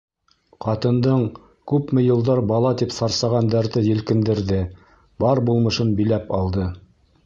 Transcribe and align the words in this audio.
Ҡатындың 0.67 1.25
күпме 1.73 2.05
йылдар 2.07 2.41
бала 2.53 2.73
тип 2.83 2.97
сарсаған 2.97 3.53
дәрте 3.57 3.87
елкендерҙе, 3.93 4.61
бар 5.27 5.47
булмышын 5.51 5.97
биләп 6.03 6.39
алды. 6.41 6.71